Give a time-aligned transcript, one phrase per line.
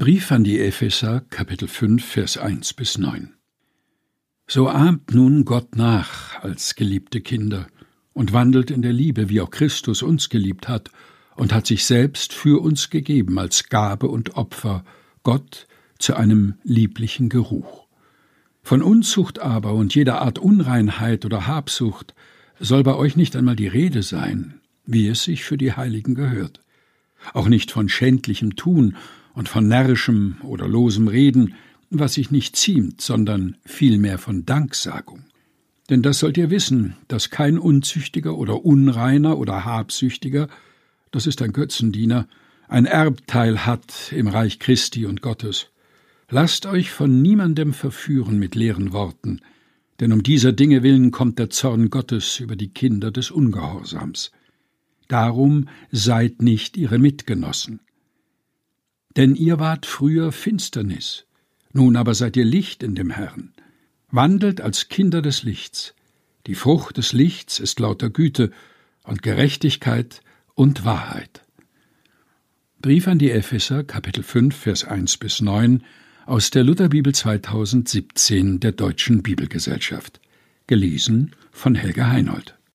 [0.00, 3.34] Brief an die Epheser, Kapitel 5, Vers 1 bis 9.
[4.46, 7.66] So ahmt nun Gott nach als geliebte Kinder
[8.14, 10.90] und wandelt in der Liebe, wie auch Christus uns geliebt hat
[11.36, 14.86] und hat sich selbst für uns gegeben als Gabe und Opfer,
[15.22, 15.66] Gott
[15.98, 17.86] zu einem lieblichen Geruch.
[18.62, 22.14] Von Unzucht aber und jeder Art Unreinheit oder Habsucht
[22.58, 26.62] soll bei euch nicht einmal die Rede sein, wie es sich für die Heiligen gehört.
[27.34, 28.96] Auch nicht von schändlichem Tun
[29.34, 31.54] und von närrischem oder losem Reden,
[31.90, 35.24] was sich nicht ziemt, sondern vielmehr von Danksagung.
[35.88, 40.48] Denn das sollt ihr wissen, dass kein Unzüchtiger oder Unreiner oder Habsüchtiger,
[41.10, 42.28] das ist ein Götzendiener,
[42.68, 45.66] ein Erbteil hat im Reich Christi und Gottes.
[46.28, 49.40] Lasst euch von niemandem verführen mit leeren Worten,
[49.98, 54.30] denn um dieser Dinge willen kommt der Zorn Gottes über die Kinder des Ungehorsams.
[55.08, 57.80] Darum seid nicht ihre Mitgenossen.
[59.16, 61.26] Denn ihr wart früher Finsternis,
[61.72, 63.52] nun aber seid ihr Licht in dem Herrn.
[64.10, 65.94] Wandelt als Kinder des Lichts.
[66.46, 68.50] Die Frucht des Lichts ist lauter Güte
[69.04, 70.22] und Gerechtigkeit
[70.54, 71.44] und Wahrheit.
[72.82, 75.84] Brief an die Epheser, Kapitel 5, Vers 1 bis 9
[76.26, 80.20] aus der Lutherbibel 2017 der Deutschen Bibelgesellschaft.
[80.66, 82.56] Gelesen von Helga Heinold.